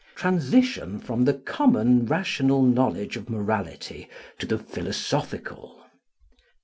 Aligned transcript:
Transition 0.15 0.97
from 0.99 1.25
the 1.25 1.33
common 1.35 2.07
rational 2.07 2.63
knowledge 2.63 3.15
of 3.17 3.29
morality 3.29 4.09
to 4.39 4.47
the 4.47 4.57
philosophical. 4.57 5.85